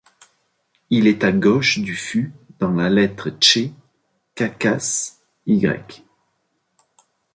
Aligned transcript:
Il 0.89 1.05
est 1.05 1.23
à 1.23 1.31
gauche 1.31 1.77
du 1.77 1.95
fût 1.95 2.31
dans 2.57 2.71
la 2.71 2.89
lettre 2.89 3.29
tché 3.39 3.71
kahkasse 4.33 5.19
Ӌ. 5.47 6.01